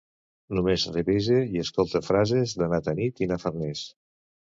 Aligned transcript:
Només 0.59 0.85
revise 0.95 1.37
i 1.57 1.63
escolte 1.65 2.03
frases 2.09 2.59
de 2.63 2.73
na 2.75 2.83
Tanit 2.91 3.25
i 3.27 3.33
na 3.35 3.43
Farners. 3.47 3.89